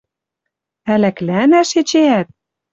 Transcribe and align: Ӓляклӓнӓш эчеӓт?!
Ӓляклӓнӓш 0.93 1.69
эчеӓт?! 1.79 2.27